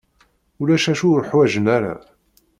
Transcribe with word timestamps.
Ulac 0.61 0.85
acu 0.91 1.07
ur 1.15 1.23
ḥwaǧen 1.29 1.65
ara. 1.75 1.95